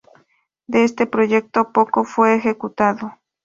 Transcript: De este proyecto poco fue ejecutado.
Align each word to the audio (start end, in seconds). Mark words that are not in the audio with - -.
De 0.65 0.83
este 0.83 1.05
proyecto 1.05 1.71
poco 1.71 2.05
fue 2.05 2.33
ejecutado. 2.35 3.19